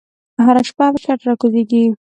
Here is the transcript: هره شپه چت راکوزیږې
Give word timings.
هره 0.45 0.61
شپه 0.67 0.85
چت 1.03 1.19
راکوزیږې 1.27 1.83